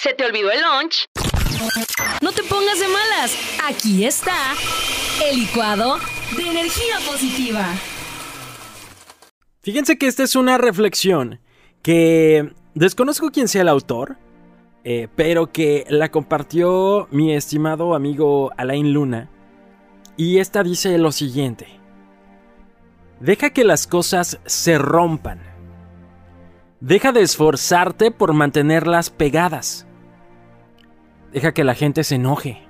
[0.00, 1.06] ¿Se te olvidó el lunch?
[2.20, 3.36] No te pongas de malas.
[3.64, 4.54] Aquí está
[5.24, 5.98] el licuado
[6.36, 7.66] de energía positiva.
[9.62, 11.40] Fíjense que esta es una reflexión
[11.82, 14.16] que desconozco quién sea el autor,
[14.84, 19.30] eh, pero que la compartió mi estimado amigo Alain Luna.
[20.16, 21.66] Y esta dice lo siguiente.
[23.20, 25.40] Deja que las cosas se rompan.
[26.80, 29.85] Deja de esforzarte por mantenerlas pegadas.
[31.32, 32.62] Deja que la gente se enoje.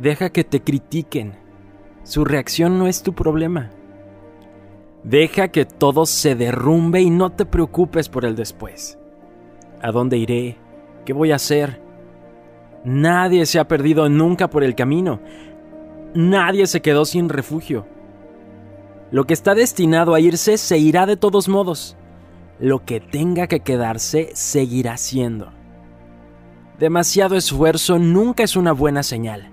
[0.00, 1.34] Deja que te critiquen.
[2.02, 3.70] Su reacción no es tu problema.
[5.04, 8.98] Deja que todo se derrumbe y no te preocupes por el después.
[9.80, 10.56] ¿A dónde iré?
[11.04, 11.80] ¿Qué voy a hacer?
[12.84, 15.20] Nadie se ha perdido nunca por el camino.
[16.14, 17.86] Nadie se quedó sin refugio.
[19.10, 21.96] Lo que está destinado a irse se irá de todos modos.
[22.58, 25.57] Lo que tenga que quedarse seguirá siendo.
[26.78, 29.50] Demasiado esfuerzo nunca es una buena señal.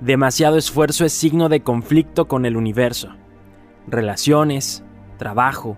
[0.00, 3.10] Demasiado esfuerzo es signo de conflicto con el universo.
[3.86, 4.84] Relaciones,
[5.18, 5.76] trabajo,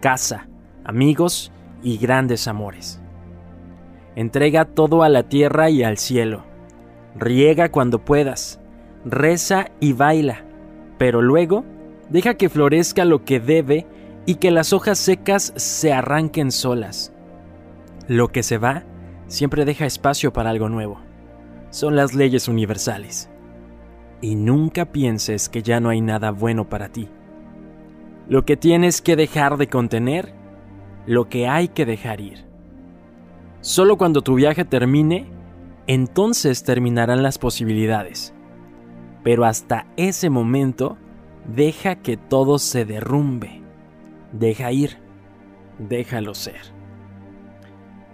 [0.00, 0.48] casa,
[0.84, 3.00] amigos y grandes amores.
[4.16, 6.44] Entrega todo a la tierra y al cielo.
[7.16, 8.60] Riega cuando puedas.
[9.04, 10.44] Reza y baila.
[10.98, 11.64] Pero luego
[12.08, 13.86] Deja que florezca lo que debe
[14.26, 17.12] y que las hojas secas se arranquen solas.
[18.08, 18.84] Lo que se va
[19.26, 21.00] siempre deja espacio para algo nuevo.
[21.70, 23.30] Son las leyes universales.
[24.20, 27.08] Y nunca pienses que ya no hay nada bueno para ti.
[28.28, 30.32] Lo que tienes que dejar de contener,
[31.06, 32.44] lo que hay que dejar ir.
[33.60, 35.26] Solo cuando tu viaje termine,
[35.86, 38.34] entonces terminarán las posibilidades.
[39.22, 40.96] Pero hasta ese momento,
[41.46, 43.60] Deja que todo se derrumbe.
[44.32, 44.96] Deja ir.
[45.78, 46.72] Déjalo ser.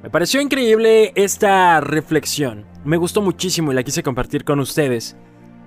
[0.03, 2.65] Me pareció increíble esta reflexión.
[2.85, 5.15] Me gustó muchísimo y la quise compartir con ustedes.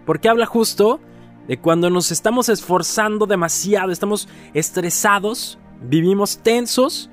[0.06, 1.00] Porque habla justo
[1.48, 7.12] de cuando nos estamos esforzando demasiado, estamos estresados, vivimos tensos,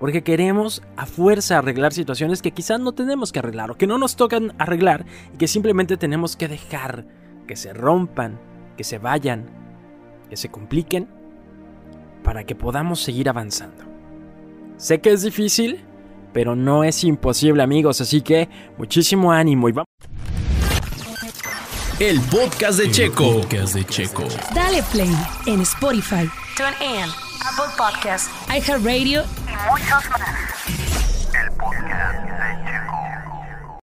[0.00, 3.98] porque queremos a fuerza arreglar situaciones que quizás no tenemos que arreglar o que no
[3.98, 5.04] nos tocan arreglar
[5.34, 7.06] y que simplemente tenemos que dejar
[7.46, 8.40] que se rompan,
[8.78, 9.44] que se vayan,
[10.30, 11.06] que se compliquen
[12.24, 13.84] para que podamos seguir avanzando.
[14.78, 15.84] Sé que es difícil,
[16.32, 18.48] pero no es imposible amigos, así que
[18.78, 19.86] muchísimo ánimo y vamos.
[21.98, 23.24] El podcast de Checo.
[23.24, 24.24] El Podcast de Checo.
[24.54, 25.14] Dale play
[25.46, 26.28] en Spotify.
[26.56, 27.08] TuneIn,
[27.44, 30.20] Apple Podcasts, iHeartRadio y muchos más.
[31.32, 32.31] El podcast.